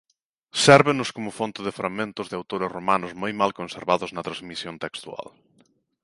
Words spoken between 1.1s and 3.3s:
como fonte de fragmentos de autores romanos